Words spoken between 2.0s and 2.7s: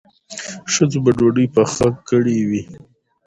کړې وي.